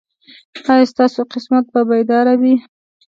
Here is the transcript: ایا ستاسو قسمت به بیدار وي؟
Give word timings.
ایا 0.71 0.85
ستاسو 0.91 1.19
قسمت 1.33 1.65
به 1.73 1.81
بیدار 1.89 2.27
وي؟ 2.41 2.55